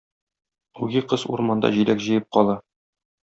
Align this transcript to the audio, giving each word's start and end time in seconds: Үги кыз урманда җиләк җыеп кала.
Үги 0.85 1.03
кыз 1.11 1.25
урманда 1.35 1.71
җиләк 1.77 2.03
җыеп 2.09 2.27
кала. 2.39 2.57